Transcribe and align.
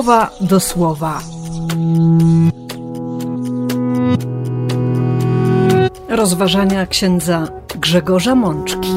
słowa 0.00 0.30
do 0.40 0.60
słowa. 0.60 1.22
Rozważania 6.08 6.86
księdza 6.86 7.48
Grzegorza 7.74 8.34
Mączki. 8.34 8.88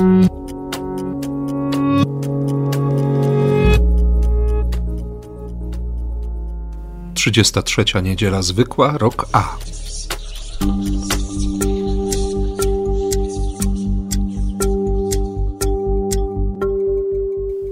Trzydziesta 7.14 7.62
trzecia 7.62 8.02
niedziela 8.02 8.42
zwykła, 8.42 8.98
rok 8.98 9.26
A. 9.32 9.56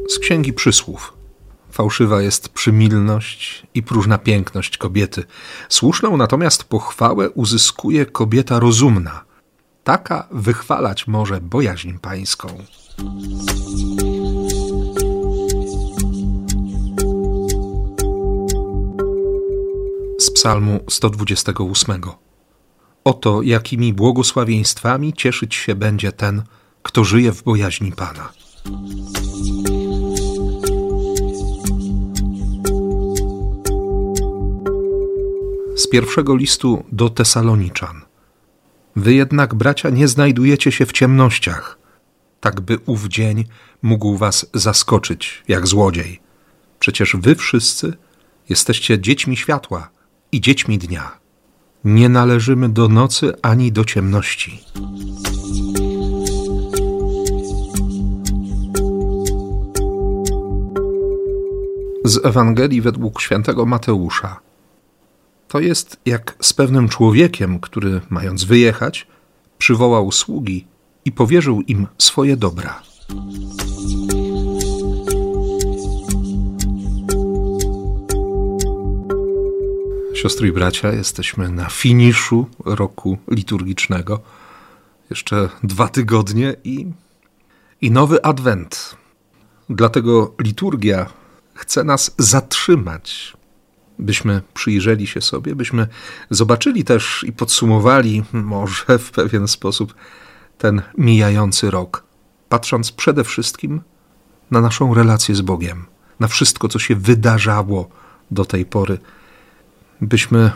Z 0.10 0.20
księgi 0.20 0.54
przysłów. 0.54 1.21
Fałszywa 1.82 2.22
jest 2.22 2.50
przymilność 2.50 3.64
i 3.74 3.84
próżna 3.84 4.18
piękność 4.18 4.78
kobiety. 4.78 5.24
Słuszną 5.70 6.18
natomiast 6.18 6.64
pochwałę 6.64 7.30
uzyskuje 7.30 8.06
kobieta 8.06 8.60
rozumna. 8.60 9.24
Taka 9.84 10.28
wychwalać 10.32 11.08
może 11.08 11.42
bojaźń 11.42 11.94
pańską. 12.02 12.48
Z 20.20 20.32
psalmu 20.32 20.80
128. 20.90 22.02
Oto 23.04 23.42
jakimi 23.42 23.94
błogosławieństwami 23.94 25.14
cieszyć 25.14 25.56
się 25.56 25.76
będzie 25.76 26.12
ten, 26.12 26.44
kto 26.84 27.04
żyje 27.04 27.32
w 27.32 27.44
bojaźni 27.44 27.92
Pana. 27.92 28.30
Z 35.76 35.88
pierwszego 35.88 36.36
listu 36.36 36.84
do 36.92 37.10
Tesaloniczan. 37.10 38.02
Wy 38.96 39.14
jednak, 39.14 39.56
bracia, 39.56 39.90
nie 39.90 40.08
znajdujecie 40.08 40.72
się 40.72 40.86
w 40.86 40.92
ciemnościach, 40.92 41.78
tak 42.40 42.62
by 42.62 42.78
ów 42.86 43.08
dzień 43.08 43.46
mógł 43.82 44.18
was 44.18 44.46
zaskoczyć 44.54 45.44
jak 45.48 45.68
złodziej. 45.68 46.20
Przecież 46.80 47.16
wy 47.22 47.36
wszyscy 47.36 47.94
jesteście 48.50 49.00
dziećmi 49.00 49.38
światła 49.38 49.90
i 50.32 50.42
dziećmi 50.42 50.78
dnia. 50.78 51.20
Nie 51.84 52.10
należymy 52.10 52.70
do 52.70 52.88
nocy 52.88 53.34
ani 53.42 53.72
do 53.72 53.86
ciemności. 53.86 54.60
Z 62.06 62.26
Ewangelii 62.26 62.82
według 62.82 63.22
świętego 63.22 63.66
Mateusza. 63.66 64.40
To 65.52 65.60
jest 65.60 66.00
jak 66.06 66.36
z 66.42 66.54
pewnym 66.54 66.90
człowiekiem, 66.90 67.60
który, 67.60 68.02
mając 68.10 68.44
wyjechać, 68.44 69.08
przywołał 69.58 70.12
sługi 70.12 70.68
i 71.06 71.12
powierzył 71.12 71.62
im 71.62 71.88
swoje 71.98 72.38
dobra. 72.38 72.82
Siostry 80.16 80.48
i 80.48 80.52
bracia, 80.52 80.94
jesteśmy 80.94 81.50
na 81.50 81.70
finiszu 81.70 82.46
roku 82.66 83.18
liturgicznego. 83.32 84.20
Jeszcze 85.10 85.50
dwa 85.64 85.88
tygodnie 85.88 86.56
i, 86.64 86.88
i 87.82 87.92
nowy 87.92 88.24
adwent. 88.24 88.96
Dlatego 89.70 90.34
liturgia 90.40 91.06
chce 91.54 91.84
nas 91.84 92.16
zatrzymać 92.18 93.41
byśmy 94.02 94.42
przyjrzeli 94.54 95.08
się 95.08 95.22
sobie, 95.22 95.56
byśmy 95.56 95.88
zobaczyli 96.30 96.84
też 96.84 97.26
i 97.28 97.32
podsumowali 97.32 98.24
może 98.34 99.00
w 99.00 99.12
pewien 99.12 99.48
sposób 99.48 99.96
ten 100.58 100.82
mijający 100.98 101.72
rok, 101.72 102.04
patrząc 102.50 102.92
przede 102.92 103.24
wszystkim 103.24 103.82
na 104.52 104.62
naszą 104.62 104.94
relację 104.94 105.36
z 105.36 105.42
Bogiem, 105.42 105.86
na 106.20 106.28
wszystko, 106.28 106.68
co 106.68 106.80
się 106.80 106.96
wydarzało 106.96 107.90
do 108.32 108.46
tej 108.46 108.66
pory, 108.66 108.98
byśmy 110.02 110.52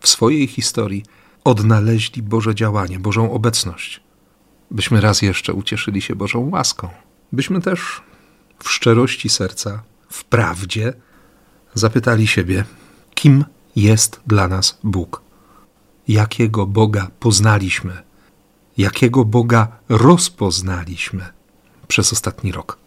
w 0.00 0.08
swojej 0.08 0.46
historii 0.46 1.04
odnaleźli 1.44 2.22
Boże 2.22 2.54
działanie, 2.54 2.98
Bożą 2.98 3.32
obecność, 3.32 4.00
byśmy 4.70 5.00
raz 5.00 5.22
jeszcze 5.22 5.52
ucieszyli 5.52 6.02
się 6.02 6.16
Bożą 6.16 6.50
łaską, 6.50 6.88
byśmy 7.32 7.60
też 7.60 8.02
w 8.58 8.70
szczerości 8.70 9.28
serca, 9.28 9.82
w 10.10 10.24
prawdzie, 10.24 10.92
zapytali 11.74 12.26
siebie, 12.26 12.64
kim 13.14 13.44
jest 13.76 14.20
dla 14.26 14.48
nas 14.48 14.78
Bóg. 14.84 15.22
Jakiego 16.08 16.66
Boga 16.66 17.10
poznaliśmy, 17.20 18.02
jakiego 18.78 19.24
Boga 19.24 19.68
rozpoznaliśmy 19.88 21.28
przez 21.88 22.12
ostatni 22.12 22.52
rok. 22.52 22.78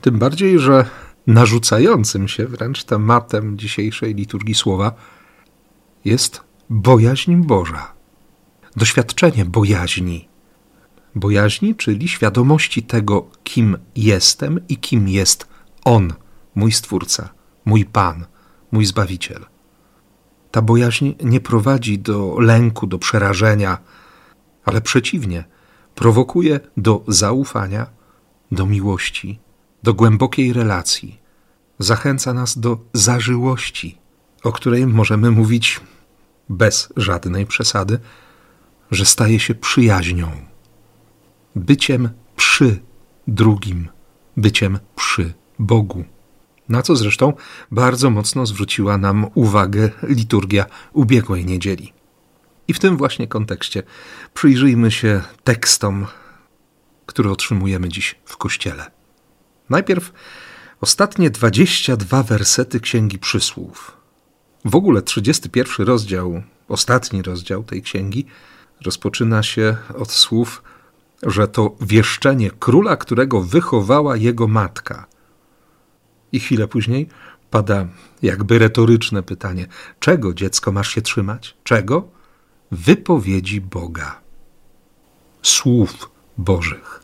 Tym 0.00 0.18
bardziej, 0.18 0.58
że 0.58 0.84
narzucającym 1.26 2.28
się 2.28 2.46
wręcz 2.46 2.84
tematem 2.84 3.58
dzisiejszej 3.58 4.14
liturgii 4.14 4.54
słowa 4.54 4.92
jest 6.04 6.40
bojaźń 6.70 7.34
Boża. 7.34 7.92
Doświadczenie 8.76 9.44
bojaźni. 9.44 10.28
Bojaźni, 11.14 11.74
czyli 11.74 12.08
świadomości 12.08 12.82
tego, 12.82 13.26
kim 13.44 13.78
jestem 13.96 14.60
i 14.68 14.76
kim 14.76 15.08
jest 15.08 15.46
On, 15.84 16.12
mój 16.54 16.72
Stwórca 16.72 17.35
mój 17.66 17.84
Pan, 17.84 18.26
mój 18.72 18.86
Zbawiciel. 18.86 19.46
Ta 20.50 20.62
bojaźń 20.62 21.12
nie 21.24 21.40
prowadzi 21.40 21.98
do 21.98 22.36
lęku, 22.40 22.86
do 22.86 22.98
przerażenia, 22.98 23.78
ale 24.64 24.80
przeciwnie, 24.80 25.44
prowokuje 25.94 26.60
do 26.76 27.04
zaufania, 27.08 27.86
do 28.52 28.66
miłości, 28.66 29.38
do 29.82 29.94
głębokiej 29.94 30.52
relacji. 30.52 31.20
Zachęca 31.78 32.34
nas 32.34 32.58
do 32.58 32.78
zażyłości, 32.92 33.98
o 34.42 34.52
której 34.52 34.86
możemy 34.86 35.30
mówić 35.30 35.80
bez 36.48 36.92
żadnej 36.96 37.46
przesady, 37.46 37.98
że 38.90 39.06
staje 39.06 39.40
się 39.40 39.54
przyjaźnią, 39.54 40.30
byciem 41.56 42.08
przy 42.36 42.80
drugim, 43.28 43.88
byciem 44.36 44.78
przy 44.96 45.34
Bogu 45.58 46.04
na 46.68 46.82
co 46.82 46.96
zresztą 46.96 47.32
bardzo 47.70 48.10
mocno 48.10 48.46
zwróciła 48.46 48.98
nam 48.98 49.26
uwagę 49.34 49.90
liturgia 50.02 50.66
ubiegłej 50.92 51.46
niedzieli. 51.46 51.92
I 52.68 52.74
w 52.74 52.78
tym 52.78 52.96
właśnie 52.96 53.28
kontekście 53.28 53.82
przyjrzyjmy 54.34 54.90
się 54.90 55.22
tekstom, 55.44 56.06
które 57.06 57.30
otrzymujemy 57.30 57.88
dziś 57.88 58.14
w 58.24 58.36
kościele. 58.36 58.90
Najpierw 59.70 60.12
ostatnie 60.80 61.30
22 61.30 62.22
wersety 62.22 62.80
Księgi 62.80 63.18
Przysłów. 63.18 63.96
W 64.64 64.74
ogóle 64.74 65.02
31 65.02 65.86
rozdział, 65.86 66.42
ostatni 66.68 67.22
rozdział 67.22 67.64
tej 67.64 67.82
księgi, 67.82 68.26
rozpoczyna 68.84 69.42
się 69.42 69.76
od 69.98 70.12
słów, 70.12 70.62
że 71.22 71.48
to 71.48 71.76
wieszczenie 71.80 72.50
króla, 72.50 72.96
którego 72.96 73.42
wychowała 73.42 74.16
jego 74.16 74.48
matka– 74.48 75.06
i 76.32 76.40
chwilę 76.40 76.68
później 76.68 77.08
pada 77.50 77.86
jakby 78.22 78.58
retoryczne 78.58 79.22
pytanie: 79.22 79.66
czego 80.00 80.34
dziecko 80.34 80.72
masz 80.72 80.88
się 80.88 81.02
trzymać? 81.02 81.56
Czego? 81.64 82.08
Wypowiedzi 82.70 83.60
Boga, 83.60 84.20
słów 85.42 86.10
Bożych. 86.38 87.02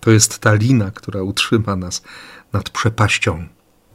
To 0.00 0.10
jest 0.10 0.38
ta 0.38 0.54
lina, 0.54 0.90
która 0.90 1.22
utrzyma 1.22 1.76
nas 1.76 2.02
nad 2.52 2.70
przepaścią, 2.70 3.48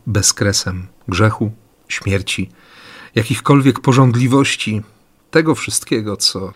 bezkresem 0.08 0.88
grzechu, 1.08 1.52
śmierci, 1.88 2.50
jakichkolwiek 3.16 3.80
porządliwości, 3.80 4.82
tego 5.32 5.56
wszystkiego, 5.56 6.18
co, 6.18 6.54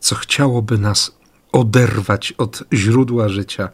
co 0.00 0.14
chciałoby 0.14 0.78
nas 0.78 1.16
oderwać 1.52 2.32
od 2.32 2.62
źródła 2.72 3.28
życia, 3.28 3.68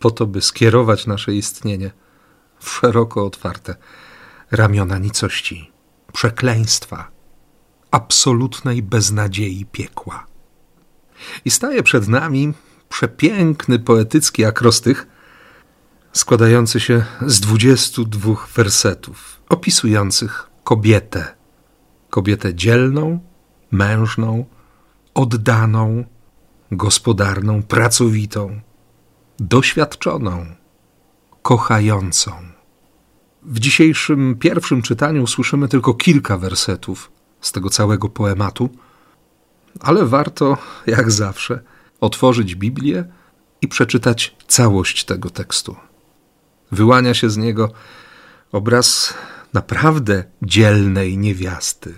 po 0.00 0.10
to, 0.10 0.26
by 0.26 0.42
skierować 0.42 1.06
nasze 1.06 1.34
istnienie 1.34 1.90
w 2.58 2.70
szeroko 2.70 3.26
otwarte 3.26 3.74
ramiona 4.50 4.98
nicości, 4.98 5.72
przekleństwa, 6.12 7.10
absolutnej 7.90 8.82
beznadziei 8.82 9.66
piekła. 9.72 10.26
I 11.44 11.50
staje 11.50 11.82
przed 11.82 12.08
nami 12.08 12.54
przepiękny 12.88 13.78
poetycki 13.78 14.44
akrostych, 14.44 15.06
składający 16.12 16.80
się 16.80 17.04
z 17.26 17.40
dwudziestu 17.40 18.04
dwóch 18.04 18.48
wersetów, 18.54 19.40
opisujących 19.48 20.50
kobietę. 20.64 21.34
Kobietę 22.10 22.54
dzielną, 22.54 23.20
mężną, 23.70 24.44
oddaną, 25.14 26.04
gospodarną, 26.72 27.62
pracowitą, 27.62 28.60
doświadczoną, 29.38 30.46
kochającą. 31.46 32.32
W 33.42 33.58
dzisiejszym 33.58 34.36
pierwszym 34.38 34.82
czytaniu 34.82 35.26
słyszymy 35.26 35.68
tylko 35.68 35.94
kilka 35.94 36.38
wersetów 36.38 37.10
z 37.40 37.52
tego 37.52 37.70
całego 37.70 38.08
poematu, 38.08 38.68
ale 39.80 40.06
warto, 40.06 40.58
jak 40.86 41.10
zawsze, 41.10 41.60
otworzyć 42.00 42.54
Biblię 42.54 43.04
i 43.62 43.68
przeczytać 43.68 44.36
całość 44.46 45.04
tego 45.04 45.30
tekstu. 45.30 45.76
Wyłania 46.72 47.14
się 47.14 47.30
z 47.30 47.36
niego 47.36 47.70
obraz 48.52 49.14
naprawdę 49.52 50.24
dzielnej 50.42 51.18
niewiasty, 51.18 51.94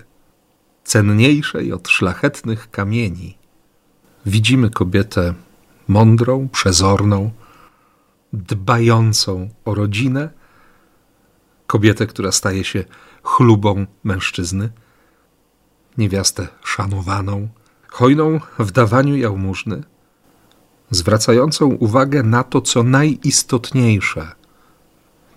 cenniejszej 0.83 1.73
od 1.73 1.87
szlachetnych 1.87 2.71
kamieni. 2.71 3.37
Widzimy 4.25 4.69
kobietę 4.69 5.33
mądrą, 5.87 6.49
przezorną, 6.49 7.31
dbającą 8.33 9.49
o 9.65 9.75
rodzinę, 9.75 10.29
kobietę, 11.67 12.07
która 12.07 12.31
staje 12.31 12.63
się 12.63 12.85
chlubą 13.23 13.85
mężczyzny, 14.03 14.69
niewiastę 15.97 16.47
szanowaną, 16.63 17.47
hojną 17.87 18.39
w 18.59 18.71
dawaniu 18.71 19.15
jałmużny, 19.15 19.83
zwracającą 20.91 21.65
uwagę 21.65 22.23
na 22.23 22.43
to, 22.43 22.61
co 22.61 22.83
najistotniejsze, 22.83 24.31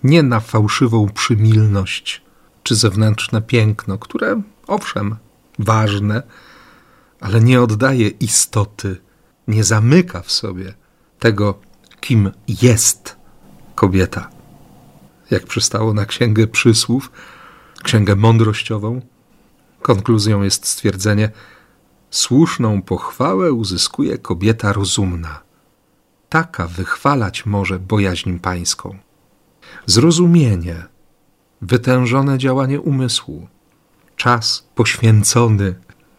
nie 0.05 0.23
na 0.23 0.41
fałszywą 0.41 1.09
przymilność 1.09 2.23
czy 2.63 2.75
zewnętrzne 2.75 3.43
piękno, 3.43 3.99
które 3.99 4.43
owszem, 4.67 5.17
ważne, 5.59 6.23
ale 7.21 7.41
nie 7.41 7.63
oddaje 7.63 8.09
istoty, 8.09 8.97
nie 9.49 9.65
zamyka 9.65 10.23
w 10.23 10.33
sobie 10.33 10.75
tego, 11.19 11.59
kim 12.03 12.31
jest 12.63 13.17
kobieta. 13.75 14.31
Jak 15.31 15.47
przystało 15.47 15.95
na 15.95 16.07
księgę 16.07 16.47
przysłów, 16.47 17.13
księgę 17.83 18.17
mądrościową, 18.17 19.01
konkluzją 19.83 20.43
jest 20.43 20.67
stwierdzenie: 20.67 21.31
Słuszną 22.11 22.83
pochwałę 22.83 23.53
uzyskuje 23.53 24.19
kobieta 24.19 24.73
rozumna. 24.73 25.41
Taka 26.29 26.67
wychwalać 26.67 27.47
może 27.47 27.79
bojaźń 27.79 28.39
pańską. 28.39 28.99
Zrozumienie, 29.87 30.85
wytężone 31.63 32.39
działanie 32.39 32.81
umysłu, 32.81 33.49
czas 34.17 34.69
poświęcony 34.75 35.75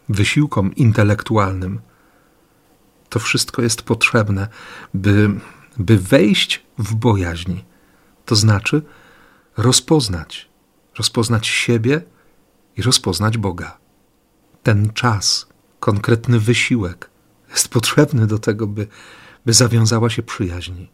wysiłkom 0.08 0.74
intelektualnym 0.74 1.80
to 3.14 3.20
wszystko 3.20 3.62
jest 3.62 3.82
potrzebne, 3.82 4.48
by, 4.94 5.30
by 5.78 5.98
wejść 5.98 6.62
w 6.78 6.94
bojaźń. 6.94 7.58
To 8.24 8.36
znaczy 8.36 8.82
rozpoznać, 9.56 10.48
rozpoznać 10.98 11.46
siebie 11.46 12.02
i 12.76 12.82
rozpoznać 12.82 13.38
Boga. 13.38 13.78
Ten 14.62 14.92
czas, 14.92 15.46
konkretny 15.80 16.40
wysiłek 16.40 17.10
jest 17.50 17.68
potrzebny 17.68 18.26
do 18.26 18.38
tego, 18.38 18.66
by, 18.66 18.86
by 19.46 19.52
zawiązała 19.52 20.10
się 20.10 20.22
przyjaźń, 20.22 20.86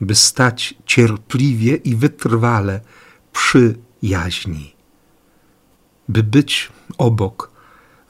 by 0.00 0.14
stać 0.14 0.74
cierpliwie 0.86 1.76
i 1.76 1.96
wytrwale 1.96 2.80
przy 3.32 3.78
jaźni, 4.02 4.74
by 6.08 6.22
być 6.22 6.72
obok, 6.98 7.50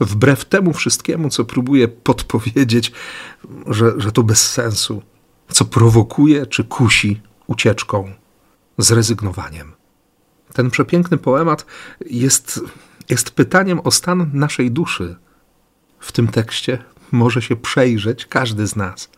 wbrew 0.00 0.44
temu 0.44 0.72
wszystkiemu, 0.72 1.30
co 1.30 1.44
próbuje 1.44 1.88
podpowiedzieć, 1.88 2.92
że, 3.66 3.92
że 3.96 4.12
to 4.12 4.22
bez 4.22 4.50
sensu, 4.50 5.02
co 5.48 5.64
prowokuje 5.64 6.46
czy 6.46 6.64
kusi 6.64 7.20
ucieczką, 7.46 8.12
zrezygnowaniem. 8.78 9.72
Ten 10.52 10.70
przepiękny 10.70 11.18
poemat 11.18 11.66
jest, 12.06 12.60
jest 13.08 13.30
pytaniem 13.30 13.80
o 13.80 13.90
stan 13.90 14.30
naszej 14.32 14.70
duszy. 14.70 15.16
W 15.98 16.12
tym 16.12 16.28
tekście 16.28 16.84
może 17.12 17.42
się 17.42 17.56
przejrzeć 17.56 18.26
każdy 18.26 18.66
z 18.66 18.76
nas, 18.76 19.08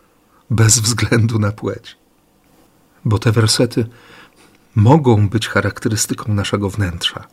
bez 0.51 0.79
względu 0.79 1.39
na 1.39 1.53
płeć. 1.53 1.97
Bo 3.05 3.19
te 3.19 3.33
wersety 3.33 3.87
mogą 4.75 5.29
być 5.29 5.49
charakterystyką 5.49 6.35
naszego 6.35 6.71
wnętrza. 6.71 7.25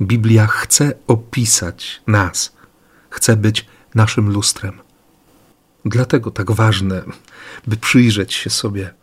Biblia 0.00 0.46
chce 0.46 0.92
opisać 1.06 2.02
nas, 2.06 2.52
chce 3.10 3.36
być 3.36 3.66
naszym 3.94 4.30
lustrem. 4.30 4.80
Dlatego 5.84 6.30
tak 6.30 6.50
ważne, 6.50 7.02
by 7.66 7.76
przyjrzeć 7.76 8.34
się 8.34 8.50
sobie, 8.50 8.94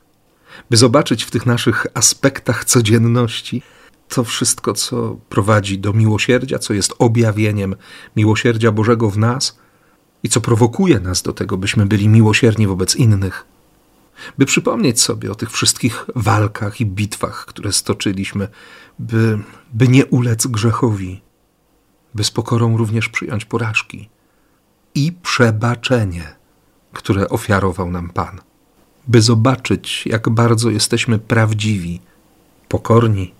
by 0.70 0.78
zobaczyć 0.78 1.24
w 1.24 1.32
tych 1.32 1.46
naszych 1.46 1.88
aspektach 1.94 2.66
codzienności 2.66 3.62
to 4.10 4.24
wszystko, 4.24 4.74
co 4.74 5.18
prowadzi 5.30 5.80
do 5.80 5.94
miłosierdzia, 5.94 6.60
co 6.60 6.74
jest 6.74 6.94
objawieniem 7.00 7.76
miłosierdzia 8.16 8.72
Bożego 8.72 9.10
w 9.10 9.18
nas 9.18 9.60
i 10.24 10.30
co 10.30 10.42
prowokuje 10.42 11.00
nas 11.00 11.22
do 11.22 11.34
tego, 11.34 11.58
byśmy 11.58 11.86
byli 11.86 12.10
miłosierni 12.10 12.68
wobec 12.68 12.96
innych. 12.96 13.46
By 14.38 14.46
przypomnieć 14.46 15.02
sobie 15.02 15.32
o 15.32 15.36
tych 15.36 15.52
wszystkich 15.52 16.06
walkach 16.16 16.82
i 16.82 16.86
bitwach, 16.86 17.46
które 17.46 17.74
stoczyliśmy, 17.74 18.48
by, 19.00 19.40
by 19.74 19.88
nie 19.88 20.06
ulec 20.06 20.48
grzechowi, 20.48 21.22
by 22.16 22.24
z 22.24 22.32
pokorą 22.32 22.78
również 22.78 23.10
przyjąć 23.10 23.46
porażki 23.46 24.10
i 24.96 25.12
przebaczenie, 25.12 26.36
które 26.96 27.30
ofiarował 27.30 27.92
nam 27.92 28.10
Pan, 28.10 28.42
by 29.08 29.22
zobaczyć, 29.22 30.06
jak 30.06 30.30
bardzo 30.30 30.70
jesteśmy 30.70 31.20
prawdziwi, 31.20 32.02
pokorni, 32.68 33.34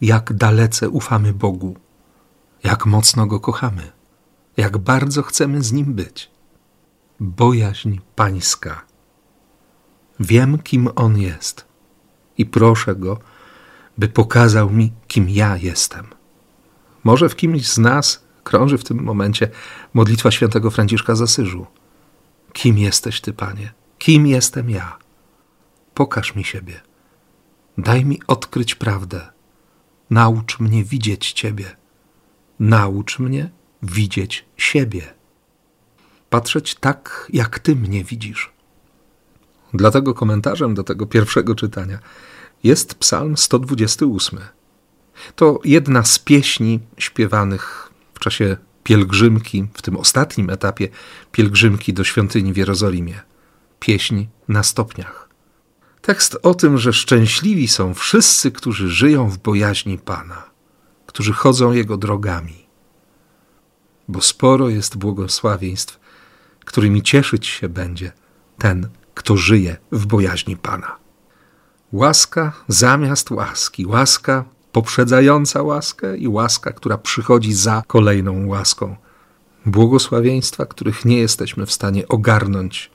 jak 0.00 0.32
dalece 0.32 0.88
ufamy 0.88 1.32
Bogu, 1.32 1.76
jak 2.64 2.86
mocno 2.86 3.26
Go 3.26 3.40
kochamy, 3.40 3.92
jak 4.56 4.78
bardzo 4.78 5.22
chcemy 5.22 5.62
z 5.62 5.72
Nim 5.72 5.94
być. 5.94 6.30
Bojaźń 7.20 7.98
Pańska 8.14 8.84
Wiem, 10.20 10.58
kim 10.58 10.88
On 10.96 11.18
jest 11.18 11.64
i 12.38 12.46
proszę 12.46 12.94
Go, 12.96 13.18
by 13.98 14.08
pokazał 14.08 14.70
mi, 14.70 14.92
kim 15.08 15.30
ja 15.30 15.56
jestem. 15.56 16.06
Może 17.04 17.28
w 17.28 17.36
kimś 17.36 17.68
z 17.68 17.78
nas 17.78 18.24
krąży 18.44 18.78
w 18.78 18.84
tym 18.84 19.02
momencie 19.02 19.48
modlitwa 19.94 20.30
świętego 20.30 20.70
Franciszka 20.70 21.14
z 21.14 21.22
Asyżu. 21.22 21.66
Kim 22.56 22.78
jesteś 22.78 23.20
Ty, 23.20 23.32
Panie? 23.32 23.72
Kim 23.98 24.26
jestem 24.26 24.70
ja? 24.70 24.98
Pokaż 25.94 26.34
mi 26.34 26.44
siebie. 26.44 26.80
Daj 27.78 28.04
mi 28.04 28.20
odkryć 28.26 28.74
prawdę. 28.74 29.26
Naucz 30.10 30.60
mnie 30.60 30.84
widzieć 30.84 31.32
Ciebie. 31.32 31.76
Naucz 32.60 33.18
mnie 33.18 33.50
widzieć 33.82 34.44
siebie. 34.56 35.14
Patrzeć 36.30 36.74
tak, 36.74 37.28
jak 37.32 37.58
Ty 37.58 37.76
mnie 37.76 38.04
widzisz. 38.04 38.52
Dlatego 39.74 40.14
komentarzem 40.14 40.74
do 40.74 40.84
tego 40.84 41.06
pierwszego 41.06 41.54
czytania 41.54 41.98
jest 42.64 42.94
Psalm 42.94 43.36
128. 43.36 44.40
To 45.34 45.60
jedna 45.64 46.04
z 46.04 46.18
pieśni 46.18 46.80
śpiewanych 46.98 47.92
w 48.14 48.18
czasie 48.18 48.56
pielgrzymki, 48.86 49.66
w 49.74 49.82
tym 49.82 49.96
ostatnim 49.96 50.50
etapie 50.50 50.88
pielgrzymki 51.32 51.92
do 51.92 52.04
świątyni 52.04 52.52
w 52.52 52.56
Jerozolimie. 52.56 53.20
Pieśń 53.80 54.26
na 54.48 54.62
stopniach. 54.62 55.28
Tekst 56.02 56.38
o 56.42 56.54
tym, 56.54 56.78
że 56.78 56.92
szczęśliwi 56.92 57.68
są 57.68 57.94
wszyscy, 57.94 58.52
którzy 58.52 58.88
żyją 58.88 59.30
w 59.30 59.38
bojaźni 59.38 59.98
Pana, 59.98 60.50
którzy 61.06 61.32
chodzą 61.32 61.72
Jego 61.72 61.96
drogami. 61.96 62.66
Bo 64.08 64.20
sporo 64.20 64.68
jest 64.68 64.96
błogosławieństw, 64.96 66.00
którymi 66.64 67.02
cieszyć 67.02 67.46
się 67.46 67.68
będzie 67.68 68.12
ten, 68.58 68.88
kto 69.14 69.36
żyje 69.36 69.76
w 69.92 70.06
bojaźni 70.06 70.56
Pana. 70.56 70.96
Łaska 71.92 72.52
zamiast 72.68 73.30
łaski, 73.30 73.86
łaska 73.86 74.44
poprzedzająca 74.76 75.62
łaskę 75.62 76.16
i 76.16 76.28
łaska, 76.28 76.72
która 76.72 76.98
przychodzi 76.98 77.52
za 77.52 77.82
kolejną 77.86 78.46
łaską. 78.46 78.96
Błogosławieństwa, 79.66 80.66
których 80.66 81.04
nie 81.04 81.18
jesteśmy 81.18 81.66
w 81.66 81.72
stanie 81.72 82.08
ogarnąć, 82.08 82.90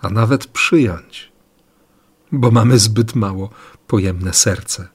a 0.00 0.10
nawet 0.10 0.46
przyjąć, 0.46 1.32
bo 2.32 2.50
mamy 2.50 2.78
zbyt 2.78 3.14
mało 3.14 3.50
pojemne 3.86 4.32
serce. 4.32 4.88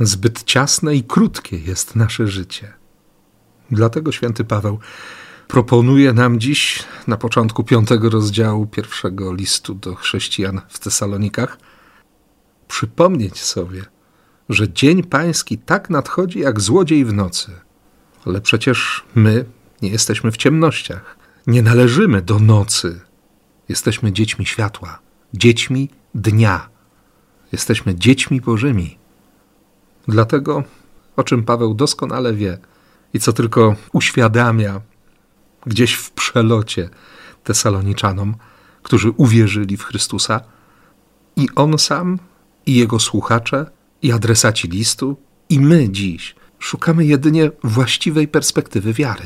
Zbyt 0.00 0.44
ciasne 0.44 0.94
i 0.94 1.04
krótkie 1.04 1.58
jest 1.58 1.96
nasze 1.96 2.26
życie. 2.26 2.72
Dlatego 3.70 4.12
święty 4.12 4.44
Paweł 4.44 4.78
proponuje 5.48 6.12
nam 6.12 6.40
dziś, 6.40 6.84
na 7.06 7.16
początku 7.16 7.64
piątego 7.64 8.10
rozdziału 8.10 8.66
pierwszego 8.66 9.34
listu 9.34 9.74
do 9.74 9.94
chrześcijan 9.94 10.60
w 10.68 10.78
Tesalonikach, 10.78 11.58
przypomnieć 12.68 13.40
sobie, 13.40 13.84
że 14.50 14.72
dzień 14.72 15.02
pański 15.02 15.58
tak 15.58 15.90
nadchodzi 15.90 16.38
jak 16.38 16.60
złodziej 16.60 17.04
w 17.04 17.12
nocy. 17.12 17.52
Ale 18.26 18.40
przecież 18.40 19.04
my 19.14 19.44
nie 19.82 19.88
jesteśmy 19.88 20.32
w 20.32 20.36
ciemnościach, 20.36 21.16
nie 21.46 21.62
należymy 21.62 22.22
do 22.22 22.38
nocy. 22.38 23.00
Jesteśmy 23.68 24.12
dziećmi 24.12 24.46
światła, 24.46 24.98
dziećmi 25.34 25.88
dnia. 26.14 26.68
Jesteśmy 27.52 27.94
dziećmi 27.94 28.40
Bożymi. 28.40 28.98
Dlatego, 30.08 30.64
o 31.16 31.24
czym 31.24 31.44
Paweł 31.44 31.74
doskonale 31.74 32.34
wie 32.34 32.58
i 33.14 33.20
co 33.20 33.32
tylko 33.32 33.76
uświadamia 33.92 34.80
gdzieś 35.66 35.94
w 35.94 36.10
przelocie 36.10 36.88
Tesaloniczanom, 37.44 38.34
którzy 38.82 39.10
uwierzyli 39.10 39.76
w 39.76 39.84
Chrystusa, 39.84 40.40
i 41.36 41.48
on 41.56 41.78
sam, 41.78 42.18
i 42.66 42.74
jego 42.74 42.98
słuchacze, 42.98 43.70
i 44.02 44.12
adresaci 44.12 44.68
listu, 44.68 45.16
i 45.48 45.60
my 45.60 45.90
dziś 45.90 46.34
szukamy 46.58 47.04
jedynie 47.04 47.50
właściwej 47.64 48.28
perspektywy 48.28 48.92
wiary. 48.92 49.24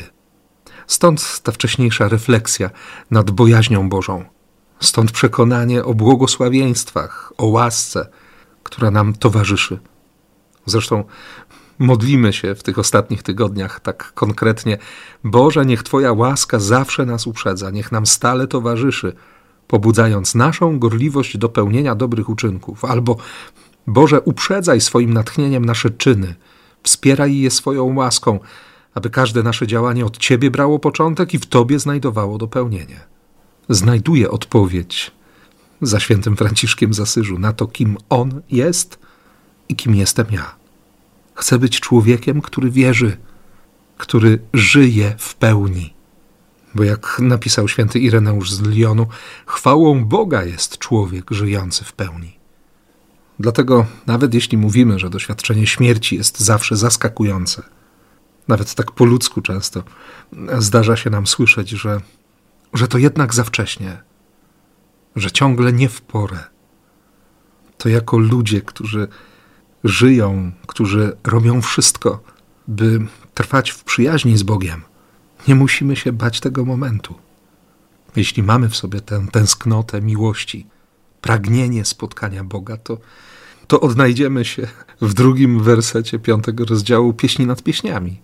Stąd 0.87 1.41
ta 1.43 1.53
wcześniejsza 1.53 2.09
refleksja 2.09 2.71
nad 3.11 3.31
bojaźnią 3.31 3.89
Bożą. 3.89 4.25
Stąd 4.81 5.13
przekonanie 5.13 5.85
o 5.85 5.95
błogosławieństwach, 5.95 7.33
o 7.39 7.47
łasce, 7.47 8.09
która 8.63 8.91
nam 8.91 9.15
towarzyszy. 9.15 9.79
Zresztą 10.67 11.05
modlimy 11.79 12.33
się 12.33 12.55
w 12.55 12.63
tych 12.63 12.79
ostatnich 12.79 13.23
tygodniach 13.23 13.81
tak 13.81 14.13
konkretnie: 14.15 14.79
Boże, 15.25 15.67
niech 15.67 15.83
Twoja 15.83 16.13
łaska 16.13 16.59
zawsze 16.59 17.07
nas 17.07 17.27
uprzedza, 17.27 17.71
niech 17.71 17.93
nam 17.93 18.07
stale 18.07 18.47
towarzyszy, 18.47 19.13
pobudzając 19.69 20.35
naszą 20.35 20.79
gorliwość 20.79 21.39
do 21.39 21.49
pełnienia 21.49 21.95
dobrych 21.95 22.29
uczynków, 22.29 22.85
albo 22.85 23.17
Boże, 23.87 24.21
uprzedzaj 24.21 24.81
swoim 24.81 25.13
natchnieniem 25.13 25.65
nasze 25.65 25.91
czyny, 25.91 26.35
wspieraj 26.83 27.37
je 27.37 27.51
swoją 27.51 27.95
łaską, 27.95 28.39
aby 28.95 29.11
każde 29.11 29.43
nasze 29.43 29.67
działanie 29.67 30.07
od 30.07 30.19
Ciebie 30.19 30.51
brało 30.51 30.79
początek 30.79 31.35
i 31.35 31.39
w 31.39 31.47
Tobie 31.47 31.79
znajdowało 31.79 32.39
dopełnienie. 32.39 33.01
Znajduje 33.69 34.31
odpowiedź 34.31 35.11
za 35.83 36.01
świętym 36.01 36.37
Franciszkiem 36.37 36.95
z 36.95 37.01
Asyżu 37.01 37.39
na 37.39 37.53
to, 37.53 37.67
kim 37.67 37.97
On 38.09 38.43
jest 38.51 38.99
i 39.69 39.77
kim 39.77 39.95
jestem 39.95 40.27
ja. 40.31 40.55
Chcę 41.35 41.59
być 41.59 41.81
człowiekiem, 41.81 42.41
który 42.41 42.71
wierzy, 42.71 43.17
który 43.99 44.39
żyje 44.53 45.15
w 45.19 45.35
pełni. 45.35 45.95
Bo 46.75 46.85
jak 46.85 47.17
napisał 47.19 47.69
święty 47.69 47.99
Ireneusz 47.99 48.53
z 48.53 48.63
Lyonu, 48.63 49.07
chwałą 49.47 50.05
Boga 50.05 50.45
jest 50.45 50.79
człowiek 50.79 51.31
żyjący 51.31 51.85
w 51.85 51.93
pełni. 51.93 52.44
Dlatego, 53.39 53.87
nawet 54.07 54.35
jeśli 54.35 54.59
mówimy, 54.59 54.99
że 54.99 55.11
doświadczenie 55.11 55.67
śmierci 55.67 56.17
jest 56.17 56.41
zawsze 56.41 56.77
zaskakujące, 56.77 57.63
nawet 58.49 58.75
tak 58.75 58.93
po 58.93 59.05
ludzku 59.05 59.41
często 59.41 59.83
zdarza 60.59 60.97
się 60.97 61.11
nam 61.11 61.27
słyszeć, 61.27 61.71
że, 61.71 62.01
że 62.75 62.89
to 62.89 62.99
jednak 62.99 63.35
za 63.35 63.45
wcześnie, 63.45 64.03
że 65.17 65.31
ciągle 65.31 65.73
nie 65.73 65.89
w 65.89 66.01
porę. 66.03 66.39
To 67.79 67.89
jako 67.89 68.19
ludzie, 68.19 68.61
którzy 68.61 69.09
żyją, 69.85 70.53
którzy 70.67 71.17
robią 71.25 71.63
wszystko, 71.63 72.23
by 72.69 73.07
trwać 73.35 73.71
w 73.71 73.85
przyjaźni 73.85 74.39
z 74.39 74.43
Bogiem, 74.43 74.83
nie 75.49 75.55
musimy 75.55 75.97
się 75.97 76.13
bać 76.13 76.41
tego 76.41 76.65
momentu. 76.65 77.15
Jeśli 78.17 78.43
mamy 78.43 78.69
w 78.69 78.77
sobie 78.77 79.01
tę 79.01 79.27
tęsknotę 79.33 80.01
miłości, 80.01 80.67
pragnienie 81.25 81.85
spotkania 81.85 82.45
Boga, 82.45 82.77
to, 82.77 82.99
to 83.67 83.81
odnajdziemy 83.81 84.45
się 84.45 84.69
w 85.01 85.15
drugim 85.15 85.63
wersecie 85.63 86.19
piątego 86.19 86.65
rozdziału 86.65 87.13
Pieśni 87.13 87.47
nad 87.47 87.63
Pieśniami. 87.63 88.21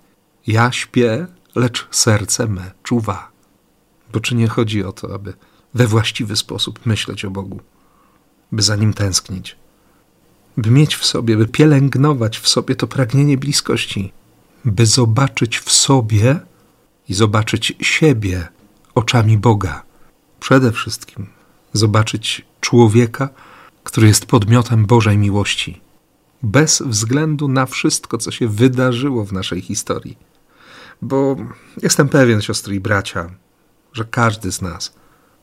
Ja 0.47 0.73
śpię, 0.73 1.27
lecz 1.55 1.89
serce 1.91 2.47
me 2.47 2.71
czuwa. 2.83 3.31
Bo 4.13 4.21
czy 4.21 4.35
nie 4.35 4.49
chodzi 4.49 4.85
o 4.85 4.93
to, 4.93 5.15
aby 5.15 5.33
we 5.75 5.87
właściwy 5.87 6.37
sposób 6.37 6.87
myśleć 6.87 7.25
o 7.25 7.31
Bogu, 7.31 7.61
by 8.53 8.63
za 8.63 8.77
nim 8.77 8.93
tęsknić, 8.93 9.57
by 10.57 10.71
mieć 10.71 10.97
w 10.97 11.07
sobie, 11.07 11.37
by 11.37 11.47
pielęgnować 11.49 12.39
w 12.39 12.49
sobie 12.49 12.77
to 12.77 12.87
pragnienie 12.87 13.39
bliskości, 13.39 14.13
by 14.65 14.87
zobaczyć 14.87 15.59
w 15.59 15.73
sobie 15.73 16.41
i 17.09 17.15
zobaczyć 17.15 17.73
siebie 17.81 18.49
oczami 18.95 19.39
Boga. 19.39 19.83
Przede 20.41 20.73
wszystkim 20.73 21.40
zobaczyć 21.73 22.45
człowieka, 22.61 23.29
który 23.85 24.07
jest 24.07 24.27
podmiotem 24.27 24.87
Bożej 24.87 25.19
miłości, 25.19 25.81
bez 26.43 26.83
względu 26.83 27.49
na 27.49 27.67
wszystko, 27.67 28.19
co 28.19 28.31
się 28.31 28.49
wydarzyło 28.49 29.25
w 29.25 29.33
naszej 29.33 29.61
historii. 29.61 30.19
Bo 31.03 31.37
jestem 31.83 32.09
pewien, 32.09 32.43
siostry 32.43 32.75
i 32.75 32.81
bracia, 32.81 33.31
że 33.93 34.05
każdy 34.05 34.53
z 34.53 34.63
nas 34.63 34.95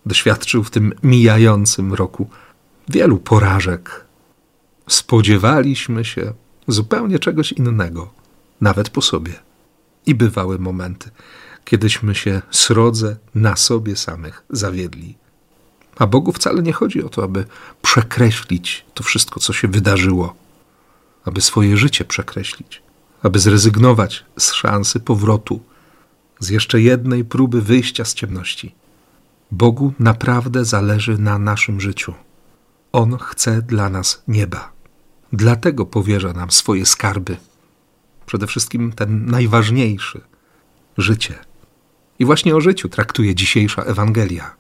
doświadczył 0.06 0.64
w 0.64 0.70
tym 0.70 0.94
mijającym 1.04 1.94
roku 1.94 2.30
wielu 2.90 3.18
porażek. 3.18 4.06
Spodziewaliśmy 4.90 6.06
się 6.06 6.34
zupełnie 6.68 7.20
czegoś 7.20 7.52
innego, 7.52 8.14
nawet 8.62 8.90
po 8.90 9.02
sobie. 9.02 9.34
I 10.06 10.16
bywały 10.16 10.60
momenty, 10.60 11.10
kiedyśmy 11.66 12.16
się 12.16 12.42
srodze 12.52 13.18
na 13.36 13.56
sobie 13.56 13.96
samych 13.96 14.44
zawiedli. 14.50 15.18
A 16.00 16.08
Bogu 16.08 16.32
wcale 16.32 16.62
nie 16.62 16.74
chodzi 16.74 17.04
o 17.04 17.10
to, 17.10 17.24
aby 17.24 17.46
przekreślić 17.82 18.86
to 18.94 19.04
wszystko, 19.04 19.40
co 19.40 19.54
się 19.54 19.68
wydarzyło, 19.68 20.36
aby 21.26 21.42
swoje 21.42 21.78
życie 21.78 22.06
przekreślić, 22.06 22.82
aby 23.24 23.40
zrezygnować 23.40 24.26
z 24.38 24.54
szansy 24.54 25.00
powrotu, 25.00 25.60
z 26.40 26.50
jeszcze 26.50 26.82
jednej 26.82 27.26
próby 27.26 27.62
wyjścia 27.62 28.06
z 28.06 28.14
ciemności. 28.14 28.76
Bogu 29.52 29.94
naprawdę 30.00 30.66
zależy 30.66 31.18
na 31.18 31.40
naszym 31.40 31.82
życiu. 31.82 32.14
On 32.92 33.18
chce 33.18 33.62
dla 33.62 33.90
nas 33.90 34.24
nieba. 34.28 34.72
Dlatego 35.34 35.86
powierza 35.86 36.34
nam 36.34 36.52
swoje 36.52 36.86
skarby. 36.86 37.38
Przede 38.26 38.48
wszystkim 38.48 38.92
ten 38.92 39.26
najważniejszy 39.26 40.22
życie. 40.98 41.36
I 42.20 42.26
właśnie 42.26 42.56
o 42.56 42.62
życiu 42.62 42.90
traktuje 42.90 43.36
dzisiejsza 43.36 43.82
Ewangelia. 43.82 44.56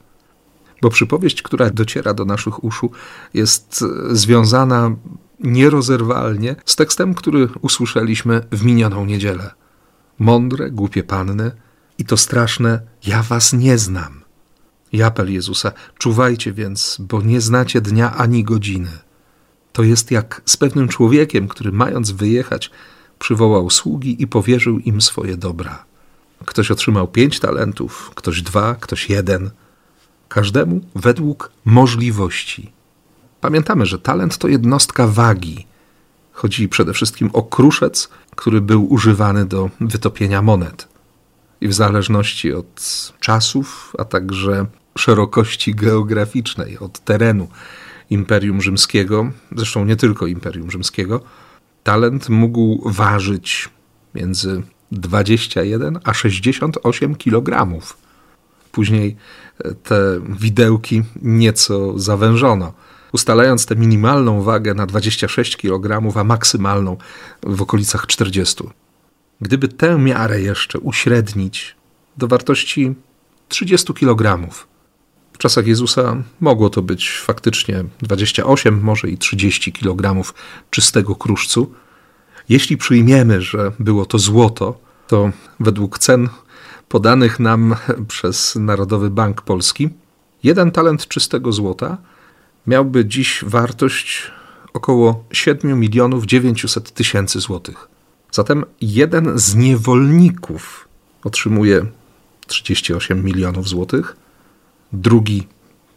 Bo 0.82 0.90
przypowieść, 0.90 1.42
która 1.42 1.70
dociera 1.70 2.14
do 2.14 2.26
naszych 2.26 2.64
uszu, 2.64 2.92
jest 3.34 3.86
związana 4.12 4.96
nierozerwalnie 5.40 6.56
z 6.66 6.76
tekstem, 6.76 7.14
który 7.14 7.50
usłyszeliśmy 7.62 8.42
w 8.52 8.64
minioną 8.66 9.06
niedzielę. 9.06 9.52
Mądre, 10.20 10.72
głupie 10.72 11.04
panny 11.04 11.52
i 11.98 12.06
to 12.06 12.18
straszne, 12.18 12.82
ja 13.06 13.24
was 13.24 13.54
nie 13.54 13.78
znam. 13.78 14.22
I 14.92 15.04
apel 15.04 15.34
Jezusa, 15.34 15.72
czuwajcie 15.98 16.54
więc, 16.54 16.98
bo 17.00 17.22
nie 17.22 17.42
znacie 17.42 17.82
dnia 17.82 18.16
ani 18.16 18.44
godziny. 18.44 18.92
To 19.74 19.84
jest 19.84 20.12
jak 20.12 20.42
z 20.46 20.58
pewnym 20.58 20.88
człowiekiem, 20.88 21.48
który 21.48 21.72
mając 21.72 22.12
wyjechać, 22.12 22.72
przywołał 23.20 23.70
sługi 23.70 24.22
i 24.22 24.28
powierzył 24.28 24.80
im 24.80 25.02
swoje 25.02 25.38
dobra. 25.38 25.86
Ktoś 26.46 26.72
otrzymał 26.72 27.08
pięć 27.08 27.40
talentów, 27.40 28.12
ktoś 28.16 28.42
dwa, 28.42 28.76
ktoś 28.76 29.10
jeden. 29.10 29.50
Każdemu 30.30 30.82
według 30.96 31.52
możliwości. 31.66 32.72
Pamiętamy, 33.42 33.86
że 33.86 34.00
talent 34.00 34.38
to 34.38 34.48
jednostka 34.48 35.08
wagi. 35.08 35.66
Chodzi 36.32 36.70
przede 36.70 36.94
wszystkim 36.94 37.30
o 37.34 37.44
kruszec, 37.44 38.10
który 38.36 38.62
był 38.62 38.94
używany 38.94 39.46
do 39.46 39.70
wytopienia 39.82 40.42
monet. 40.42 40.88
I 41.62 41.68
w 41.68 41.74
zależności 41.74 42.54
od 42.54 42.82
czasów, 43.20 43.96
a 44.00 44.06
także 44.06 44.66
szerokości 44.98 45.76
geograficznej, 45.76 46.78
od 46.80 47.00
terenu 47.00 47.48
Imperium 48.10 48.62
Rzymskiego, 48.62 49.32
zresztą 49.56 49.86
nie 49.86 49.96
tylko 49.96 50.28
Imperium 50.28 50.72
Rzymskiego, 50.72 51.22
talent 51.84 52.30
mógł 52.30 52.90
ważyć 52.90 53.70
między 54.16 54.64
21 54.92 56.00
a 56.04 56.14
68 56.14 57.16
kg. 57.16 57.78
Później 58.78 59.16
e, 59.64 59.74
te 59.74 60.20
widełki 60.40 61.04
nieco 61.22 62.00
zawężono, 62.00 62.74
ustalając 63.12 63.66
tę 63.66 63.76
minimalną 63.76 64.42
wagę 64.42 64.74
na 64.74 64.86
26 64.86 65.58
kg, 65.58 66.18
a 66.18 66.24
maksymalną 66.24 66.98
w 67.44 67.62
okolicach 67.62 68.08
40. 68.08 68.64
Gdyby 69.42 69.68
tę 69.68 69.98
miarę 69.98 70.42
jeszcze 70.42 70.80
uśrednić 70.80 71.76
do 72.18 72.28
wartości 72.28 72.96
30 73.48 73.94
kg, 73.94 74.48
w 75.34 75.38
czasach 75.38 75.68
Jezusa 75.68 76.24
mogło 76.40 76.70
to 76.70 76.82
być 76.82 77.12
faktycznie 77.12 77.84
28, 78.02 78.82
może 78.82 79.10
i 79.10 79.18
30 79.18 79.72
kg 79.72 80.32
czystego 80.70 81.16
kruszcu. 81.16 81.74
Jeśli 82.50 82.78
przyjmiemy, 82.78 83.42
że 83.42 83.72
było 83.80 84.06
to 84.06 84.20
złoto, 84.20 84.80
to 85.08 85.32
według 85.60 86.00
cen 86.00 86.30
podanych 86.90 87.40
nam 87.40 87.76
przez 88.08 88.56
Narodowy 88.56 89.10
Bank 89.10 89.42
Polski, 89.42 89.90
jeden 90.44 90.72
talent 90.72 91.08
czystego 91.08 91.52
złota 91.52 91.98
miałby 92.68 93.06
dziś 93.06 93.44
wartość 93.48 94.32
około 94.74 95.24
7 95.32 95.80
milionów 95.80 96.26
900 96.26 96.92
tysięcy 96.92 97.40
złotych. 97.40 97.88
Zatem 98.32 98.66
jeden 98.82 99.40
z 99.40 99.56
niewolników 99.56 100.88
otrzymuje 101.24 101.86
38 102.48 103.24
milionów 103.24 103.68
złotych, 103.68 104.16
drugi 104.94 105.48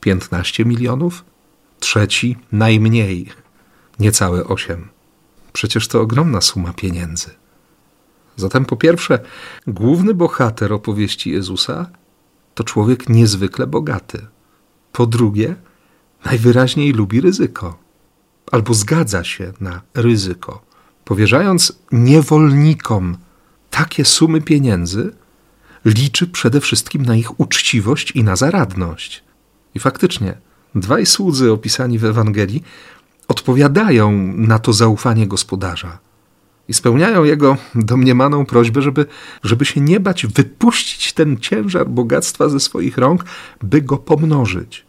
15 0.01 0.65
milionów, 0.65 1.25
trzeci 1.81 2.37
najmniej, 2.53 3.29
niecałe 3.99 4.45
8. 4.45 4.89
Przecież 5.53 5.89
to 5.89 6.01
ogromna 6.01 6.41
suma 6.41 6.73
pieniędzy. 6.73 7.31
Zatem 8.41 8.65
po 8.65 8.77
pierwsze, 8.77 9.19
główny 9.67 10.15
bohater 10.15 10.73
opowieści 10.73 11.31
Jezusa 11.31 11.91
to 12.55 12.65
człowiek 12.65 13.09
niezwykle 13.09 13.67
bogaty. 13.67 14.27
Po 14.93 15.07
drugie, 15.07 15.55
najwyraźniej 16.25 16.93
lubi 16.93 17.21
ryzyko 17.21 17.79
albo 18.53 18.75
zgadza 18.75 19.25
się 19.25 19.53
na 19.61 19.83
ryzyko. 19.95 20.63
Powierzając 21.05 21.73
niewolnikom 21.93 23.17
takie 23.71 24.05
sumy 24.05 24.41
pieniędzy, 24.41 25.13
liczy 25.85 26.27
przede 26.27 26.61
wszystkim 26.61 27.07
na 27.07 27.17
ich 27.17 27.41
uczciwość 27.41 28.11
i 28.11 28.25
na 28.25 28.37
zaradność. 28.37 29.25
I 29.75 29.79
faktycznie, 29.79 30.35
dwaj 30.75 31.07
słudzy 31.07 31.53
opisani 31.53 31.99
w 31.99 32.05
Ewangelii 32.05 32.63
odpowiadają 33.29 34.13
na 34.37 34.59
to 34.59 34.73
zaufanie 34.73 35.27
gospodarza 35.27 35.99
i 36.71 36.75
spełniają 36.75 37.25
jego 37.25 37.57
domniemaną 37.75 38.47
prośbę, 38.47 38.83
żeby, 38.83 39.07
żeby 39.43 39.65
się 39.65 39.81
nie 39.81 40.01
bać 40.01 40.27
wypuścić 40.27 41.13
ten 41.13 41.37
ciężar 41.37 41.89
bogactwa 41.89 42.49
ze 42.49 42.61
swoich 42.61 42.99
rąk, 42.99 43.25
by 43.63 43.83
go 43.83 43.97
pomnożyć. 43.97 44.87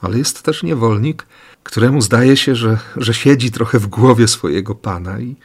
Ale 0.00 0.18
jest 0.18 0.42
też 0.42 0.62
niewolnik, 0.62 1.26
któremu 1.62 2.00
zdaje 2.00 2.36
się, 2.36 2.54
że, 2.54 2.78
że 2.96 3.14
siedzi 3.14 3.50
trochę 3.50 3.78
w 3.78 3.86
głowie 3.86 4.28
swojego 4.28 4.74
pana 4.74 5.20
i, 5.20 5.36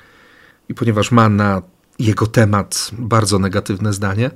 i 0.70 0.74
ponieważ 0.74 1.12
ma 1.12 1.30
na 1.30 1.62
jego 2.00 2.28
temat 2.28 2.92
bardzo 2.94 3.40
negatywne 3.40 3.94
zdanie, 3.94 4.32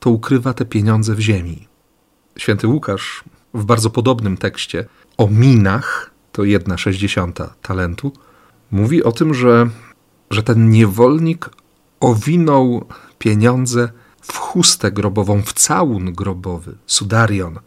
to 0.00 0.10
ukrywa 0.10 0.54
te 0.54 0.64
pieniądze 0.64 1.14
w 1.14 1.20
ziemi. 1.20 1.68
Święty 2.38 2.68
Łukasz 2.68 3.24
w 3.54 3.64
bardzo 3.64 3.90
podobnym 3.90 4.36
tekście 4.36 4.84
o 5.16 5.28
minach, 5.28 6.10
to 6.32 6.44
jedna 6.44 6.78
sześćdziesiąta 6.78 7.54
talentu, 7.62 8.12
mówi 8.70 9.04
o 9.04 9.12
tym, 9.12 9.34
że, 9.34 9.70
że 10.30 10.42
ten 10.42 10.70
niewolnik 10.70 11.50
owinął 12.00 12.84
pieniądze 13.18 13.88
w 14.20 14.36
chustę 14.36 14.92
grobową, 14.92 15.42
w 15.42 15.52
całun 15.52 16.12
grobowy, 16.12 16.76
sudarion, 16.86 17.58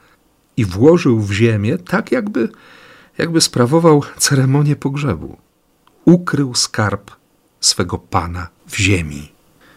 i 0.58 0.66
włożył 0.66 1.20
w 1.20 1.32
ziemię, 1.32 1.78
tak 1.78 2.12
jakby, 2.12 2.50
jakby 3.18 3.42
sprawował 3.42 4.04
ceremonię 4.18 4.76
pogrzebu. 4.76 5.38
Ukrył 6.06 6.56
skarb 6.56 7.12
swego 7.60 7.98
pana 7.98 8.48
w 8.68 8.78
ziemi. 8.78 9.32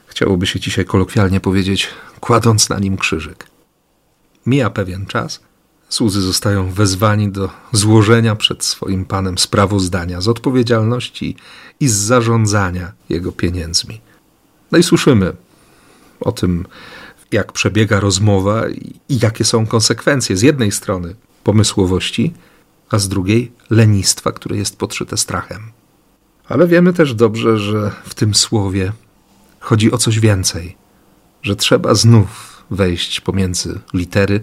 Chciałoby 0.07 0.47
się 0.47 0.61
dzisiaj 0.61 0.85
kolokwialnie 0.85 1.41
powiedzieć, 1.41 1.89
kładąc 2.21 2.69
na 2.69 2.79
nim 2.79 2.97
krzyżyk. 2.97 3.47
Mija 4.47 4.71
pewien 4.71 5.07
czas, 5.07 5.41
słudzy 5.89 6.21
zostają 6.21 6.71
wezwani 6.71 7.29
do 7.29 7.51
złożenia 7.73 8.37
przed 8.37 8.65
swoim 8.65 9.05
panem 9.05 9.39
sprawozdania 9.39 10.21
z 10.21 10.29
odpowiedzialności 10.29 11.37
i 11.81 11.89
z 11.89 11.95
zarządzania 11.95 12.93
jego 13.09 13.33
pieniędzmi. 13.33 14.01
No 14.73 14.79
i 14.79 14.83
słyszymy 14.83 15.33
o 16.21 16.33
tym, 16.33 16.67
jak 17.33 17.53
przebiega 17.53 18.01
rozmowa 18.01 18.69
i 19.09 19.19
jakie 19.23 19.45
są 19.45 19.67
konsekwencje 19.67 20.37
z 20.37 20.43
jednej 20.43 20.73
strony 20.73 21.15
pomysłowości, 21.45 22.35
a 22.91 22.99
z 22.99 23.09
drugiej 23.09 23.53
lenistwa, 23.71 24.33
które 24.33 24.57
jest 24.57 24.79
podszyte 24.79 25.17
strachem. 25.17 25.71
Ale 26.49 26.67
wiemy 26.67 26.93
też 26.93 27.15
dobrze, 27.15 27.59
że 27.59 27.91
w 28.05 28.15
tym 28.15 28.35
słowie 28.35 28.93
chodzi 29.61 29.93
o 29.93 29.99
coś 29.99 30.21
więcej, 30.21 30.77
że 31.43 31.57
trzeba 31.57 31.95
znów 31.95 32.63
wejść 32.71 33.21
pomiędzy 33.21 33.81
litery, 33.95 34.41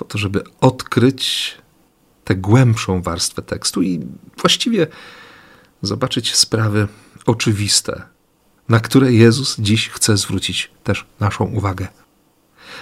po 0.00 0.04
to, 0.04 0.18
żeby 0.18 0.44
odkryć 0.60 1.56
tę 2.24 2.36
głębszą 2.36 3.02
warstwę 3.02 3.42
tekstu 3.42 3.82
i 3.82 4.06
właściwie 4.40 4.86
zobaczyć 5.82 6.34
sprawy 6.34 6.88
oczywiste, 7.26 8.02
na 8.68 8.80
które 8.80 9.12
Jezus 9.12 9.56
dziś 9.58 9.88
chce 9.88 10.16
zwrócić 10.16 10.70
też 10.84 11.06
naszą 11.20 11.44
uwagę. 11.44 11.88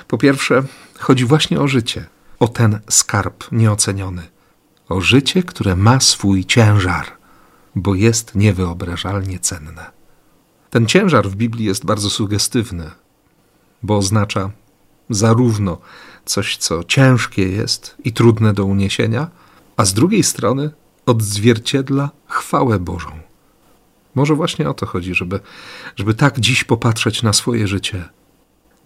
Po 0.09 0.19
pierwsze, 0.19 0.63
chodzi 0.99 1.25
właśnie 1.25 1.61
o 1.61 1.69
życie, 1.69 2.07
o 2.39 2.49
ten 2.49 2.81
skarb 2.91 3.53
nieoceniony, 3.53 4.23
o 4.89 5.01
życie, 5.01 5.43
które 5.43 5.77
ma 5.77 6.01
swój 6.01 6.45
ciężar, 6.45 7.07
bo 7.75 7.95
jest 7.95 8.35
niewyobrażalnie 8.35 9.39
cenne. 9.39 9.91
Ten 10.71 10.87
ciężar 10.87 11.29
w 11.29 11.37
Biblii 11.37 11.65
jest 11.67 11.85
bardzo 11.85 12.11
sugestywny, 12.11 12.91
bo 13.83 13.97
oznacza 13.97 14.51
zarówno 15.11 15.79
coś, 16.29 16.57
co 16.57 16.85
ciężkie 16.85 17.49
jest 17.49 17.97
i 18.05 18.13
trudne 18.13 18.55
do 18.55 18.65
uniesienia, 18.65 19.31
a 19.77 19.85
z 19.85 19.95
drugiej 19.95 20.23
strony 20.23 20.71
odzwierciedla 21.07 22.11
chwałę 22.27 22.79
Bożą. 22.79 23.11
Może 24.15 24.35
właśnie 24.35 24.69
o 24.69 24.75
to 24.75 24.87
chodzi, 24.87 25.15
żeby, 25.15 25.41
żeby 25.97 26.15
tak 26.15 26.41
dziś 26.41 26.65
popatrzeć 26.65 27.23
na 27.23 27.33
swoje 27.33 27.69
życie. 27.69 28.09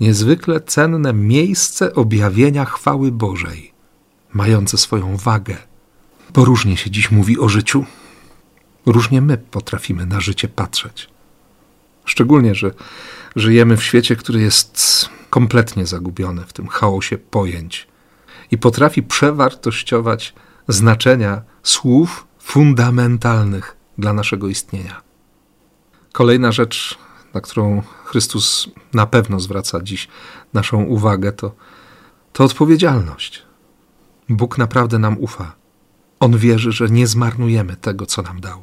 Niezwykle 0.00 0.60
cenne 0.60 1.12
miejsce 1.12 1.94
objawienia 1.94 2.64
chwały 2.64 3.12
Bożej, 3.12 3.72
mające 4.32 4.78
swoją 4.78 5.16
wagę. 5.16 5.56
Bo 6.34 6.44
różnie 6.44 6.76
się 6.76 6.90
dziś 6.90 7.10
mówi 7.10 7.38
o 7.38 7.48
życiu, 7.48 7.84
różnie 8.86 9.20
my 9.20 9.38
potrafimy 9.38 10.06
na 10.06 10.20
życie 10.20 10.48
patrzeć. 10.48 11.08
Szczególnie, 12.04 12.54
że 12.54 12.70
żyjemy 13.36 13.76
w 13.76 13.84
świecie, 13.84 14.16
który 14.16 14.40
jest 14.40 15.08
kompletnie 15.32 15.86
zagubiony 15.86 16.42
w 16.46 16.52
tym 16.52 16.68
chaosie 16.68 17.18
pojęć 17.18 17.88
i 18.50 18.58
potrafi 18.58 19.02
przewartościować 19.02 20.34
znaczenia 20.68 21.42
słów 21.62 22.26
fundamentalnych 22.38 23.76
dla 23.98 24.12
naszego 24.12 24.48
istnienia. 24.48 25.02
Kolejna 26.12 26.52
rzecz, 26.52 26.98
na 27.34 27.40
którą 27.40 27.82
Chrystus 28.04 28.68
na 28.94 29.06
pewno 29.06 29.40
zwraca 29.40 29.82
dziś 29.82 30.08
naszą 30.52 30.82
uwagę, 30.82 31.32
to, 31.32 31.54
to 32.32 32.44
odpowiedzialność. 32.44 33.42
Bóg 34.28 34.58
naprawdę 34.58 34.98
nam 34.98 35.16
ufa. 35.18 35.56
On 36.20 36.38
wierzy, 36.38 36.72
że 36.72 36.88
nie 36.88 37.06
zmarnujemy 37.06 37.76
tego, 37.76 38.06
co 38.06 38.22
nam 38.22 38.40
dał. 38.40 38.62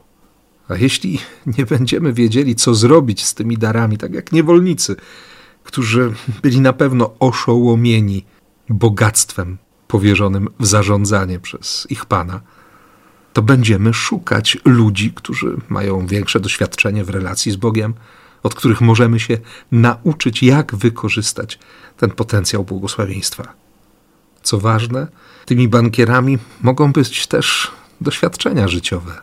A 0.67 0.75
jeśli 0.75 1.19
nie 1.57 1.65
będziemy 1.65 2.13
wiedzieli, 2.13 2.55
co 2.55 2.75
zrobić 2.75 3.25
z 3.25 3.33
tymi 3.33 3.57
darami, 3.57 3.97
tak 3.97 4.13
jak 4.13 4.31
niewolnicy, 4.31 4.95
którzy 5.69 6.13
byli 6.41 6.61
na 6.61 6.73
pewno 6.73 7.13
oszołomieni 7.19 8.25
bogactwem 8.69 9.57
powierzonym 9.87 10.47
w 10.59 10.65
zarządzanie 10.65 11.39
przez 11.39 11.87
ich 11.89 12.05
pana, 12.05 12.41
to 13.33 13.41
będziemy 13.41 13.93
szukać 13.93 14.57
ludzi, 14.65 15.13
którzy 15.15 15.57
mają 15.69 16.07
większe 16.07 16.39
doświadczenie 16.39 17.03
w 17.03 17.09
relacji 17.09 17.51
z 17.51 17.55
Bogiem, 17.55 17.93
od 18.43 18.55
których 18.55 18.81
możemy 18.81 19.19
się 19.19 19.37
nauczyć, 19.71 20.43
jak 20.43 20.75
wykorzystać 20.75 21.59
ten 21.97 22.11
potencjał 22.11 22.63
błogosławieństwa. 22.63 23.53
Co 24.43 24.59
ważne, 24.59 25.07
tymi 25.45 25.67
bankierami 25.67 26.37
mogą 26.61 26.91
być 26.91 27.27
też 27.27 27.71
doświadczenia 28.01 28.67
życiowe 28.67 29.21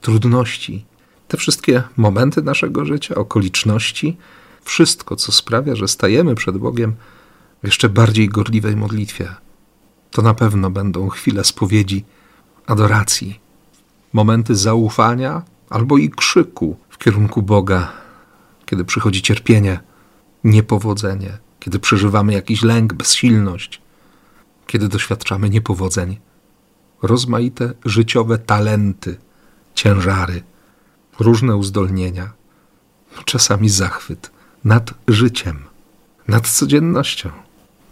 trudności, 0.00 0.84
te 1.28 1.36
wszystkie 1.36 1.82
momenty 1.96 2.42
naszego 2.42 2.84
życia, 2.84 3.14
okoliczności, 3.14 4.16
wszystko, 4.64 5.16
co 5.16 5.32
sprawia, 5.32 5.74
że 5.74 5.88
stajemy 5.88 6.34
przed 6.34 6.58
Bogiem 6.58 6.94
w 7.62 7.66
jeszcze 7.66 7.88
bardziej 7.88 8.28
gorliwej 8.28 8.76
modlitwie. 8.76 9.34
To 10.10 10.22
na 10.22 10.34
pewno 10.34 10.70
będą 10.70 11.08
chwile 11.08 11.44
spowiedzi, 11.44 12.04
adoracji, 12.66 13.40
momenty 14.12 14.56
zaufania 14.56 15.42
albo 15.70 15.98
i 15.98 16.10
krzyku 16.10 16.76
w 16.90 16.98
kierunku 16.98 17.42
Boga, 17.42 17.92
kiedy 18.66 18.84
przychodzi 18.84 19.22
cierpienie, 19.22 19.80
niepowodzenie, 20.44 21.38
kiedy 21.60 21.78
przeżywamy 21.78 22.32
jakiś 22.32 22.62
lęk, 22.62 22.92
bezsilność, 22.94 23.80
kiedy 24.66 24.88
doświadczamy 24.88 25.50
niepowodzeń, 25.50 26.18
rozmaite 27.02 27.74
życiowe 27.84 28.38
talenty 28.38 29.16
ciężary, 29.74 30.42
różne 31.18 31.56
uzdolnienia, 31.56 32.32
czasami 33.24 33.68
zachwyt 33.68 34.30
nad 34.64 34.94
życiem, 35.08 35.64
nad 36.28 36.48
codziennością, 36.48 37.30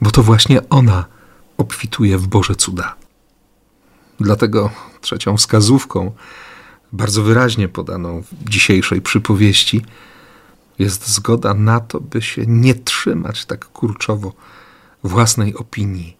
bo 0.00 0.11
to 0.11 0.22
właśnie 0.22 0.68
ona 0.68 1.04
obfituje 1.56 2.18
w 2.18 2.26
Boże 2.26 2.54
cuda. 2.54 2.94
Dlatego 4.20 4.70
trzecią 5.00 5.37
wskazówką, 5.37 6.12
bardzo 6.92 7.22
wyraźnie 7.22 7.68
podaną 7.68 8.22
w 8.22 8.50
dzisiejszej 8.50 9.00
przypowieści, 9.00 9.83
jest 10.78 11.09
zgoda 11.09 11.54
na 11.54 11.80
to, 11.80 12.00
by 12.00 12.22
się 12.22 12.46
nie 12.46 12.74
trzymać 12.74 13.46
tak 13.46 13.64
kurczowo 13.66 14.33
własnej 15.04 15.56
opinii, 15.56 16.16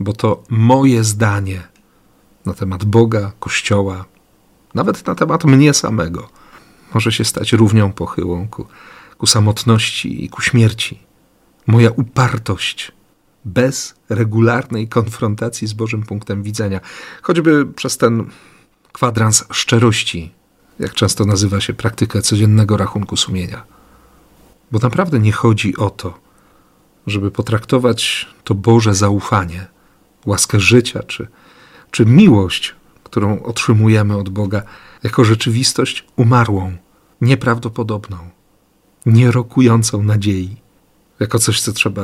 bo 0.00 0.12
to 0.12 0.42
moje 0.48 1.04
zdanie 1.04 1.62
na 2.46 2.54
temat 2.54 2.84
Boga, 2.84 3.32
Kościoła, 3.40 4.04
nawet 4.74 5.06
na 5.06 5.14
temat 5.14 5.44
mnie 5.44 5.74
samego, 5.74 6.28
może 6.94 7.12
się 7.12 7.24
stać 7.24 7.52
równią 7.52 7.92
pochyłą 7.92 8.48
ku, 8.48 8.66
ku 9.24 9.28
samotności 9.28 10.24
i 10.24 10.28
ku 10.28 10.42
śmierci. 10.42 10.98
Moja 11.66 11.90
upartość 11.90 12.92
bez 13.44 13.94
regularnej 14.08 14.88
konfrontacji 14.88 15.68
z 15.68 15.72
Bożym 15.72 16.02
punktem 16.02 16.42
widzenia, 16.42 16.80
choćby 17.22 17.66
przez 17.66 17.98
ten 17.98 18.24
kwadrans 18.92 19.44
szczerości, 19.52 20.32
jak 20.78 20.94
często 20.94 21.24
nazywa 21.24 21.60
się 21.60 21.74
praktykę 21.74 22.22
codziennego 22.22 22.76
rachunku 22.76 23.16
sumienia. 23.16 23.64
Bo 24.72 24.78
naprawdę 24.78 25.18
nie 25.18 25.32
chodzi 25.32 25.76
o 25.76 25.90
to, 25.90 26.18
żeby 27.06 27.30
potraktować 27.30 28.28
to 28.44 28.54
Boże 28.54 28.94
zaufanie, 28.94 29.66
łaskę 30.26 30.60
życia 30.60 31.02
czy, 31.02 31.28
czy 31.90 32.06
miłość, 32.06 32.74
którą 33.04 33.42
otrzymujemy 33.42 34.16
od 34.16 34.28
Boga, 34.28 34.62
jako 35.02 35.24
rzeczywistość 35.24 36.04
umarłą, 36.16 36.76
nieprawdopodobną, 37.20 38.34
nierokującą 39.06 40.02
nadziei, 40.02 40.56
jako 41.20 41.38
coś, 41.38 41.60
co 41.60 41.72
trzeba 41.72 42.02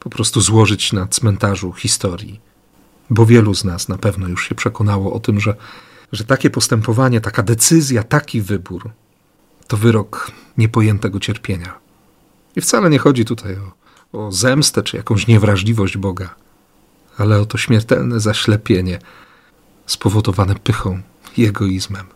po 0.00 0.10
prostu 0.10 0.40
złożyć 0.40 0.92
na 0.92 1.06
cmentarzu 1.06 1.72
historii. 1.72 2.40
Bo 3.10 3.26
wielu 3.26 3.54
z 3.54 3.64
nas 3.64 3.88
na 3.88 3.98
pewno 3.98 4.28
już 4.28 4.48
się 4.48 4.54
przekonało 4.54 5.12
o 5.12 5.20
tym, 5.20 5.40
że, 5.40 5.54
że 6.12 6.24
takie 6.24 6.50
postępowanie, 6.50 7.20
taka 7.20 7.42
decyzja, 7.42 8.02
taki 8.02 8.42
wybór 8.42 8.90
to 9.66 9.76
wyrok 9.76 10.30
niepojętego 10.58 11.20
cierpienia. 11.20 11.74
I 12.56 12.60
wcale 12.60 12.90
nie 12.90 12.98
chodzi 12.98 13.24
tutaj 13.24 13.56
o, 13.56 13.72
o 14.26 14.32
zemstę 14.32 14.82
czy 14.82 14.96
jakąś 14.96 15.26
niewrażliwość 15.26 15.96
Boga, 15.96 16.34
ale 17.18 17.40
o 17.40 17.46
to 17.46 17.58
śmiertelne 17.58 18.20
zaślepienie 18.20 18.98
spowodowane 19.86 20.54
pychą 20.54 21.02
i 21.36 21.44
egoizmem. 21.44 22.06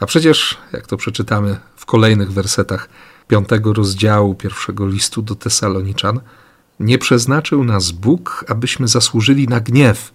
A 0.00 0.06
przecież, 0.06 0.58
jak 0.72 0.86
to 0.86 0.96
przeczytamy 0.96 1.56
w 1.76 1.86
kolejnych 1.86 2.32
wersetach 2.32 2.88
piątego 3.28 3.72
rozdziału 3.72 4.34
pierwszego 4.34 4.86
listu 4.86 5.22
do 5.22 5.34
Tesaloniczan, 5.34 6.20
nie 6.80 6.98
przeznaczył 6.98 7.64
nas 7.64 7.90
Bóg, 7.90 8.44
abyśmy 8.48 8.88
zasłużyli 8.88 9.48
na 9.48 9.60
gniew, 9.60 10.12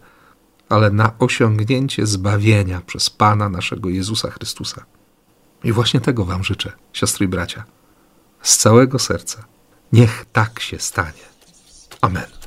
ale 0.70 0.92
na 0.92 1.12
osiągnięcie 1.20 2.06
zbawienia 2.06 2.82
przez 2.82 3.10
Pana 3.10 3.50
naszego 3.50 3.90
Jezusa 3.90 4.32
Chrystusa. 4.32 4.86
I 5.64 5.72
właśnie 5.72 6.02
tego 6.02 6.26
Wam 6.26 6.44
życzę, 6.44 6.72
siostry 6.94 7.26
i 7.26 7.30
bracia. 7.30 7.64
Z 8.42 8.58
całego 8.58 9.00
serca. 9.00 9.46
Niech 9.94 10.26
tak 10.34 10.60
się 10.60 10.80
stanie. 10.80 11.24
Amen. 12.02 12.43